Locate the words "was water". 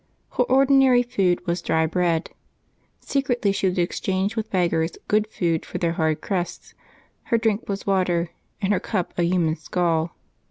7.69-8.31